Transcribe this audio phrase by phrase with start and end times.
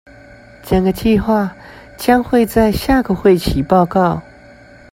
[0.63, 1.47] 整個計畫
[1.95, 4.19] 將會在下個會期報告